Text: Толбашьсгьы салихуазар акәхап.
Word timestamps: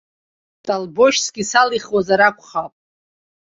Толбашьсгьы 0.65 1.43
салихуазар 1.49 2.21
акәхап. 2.27 2.73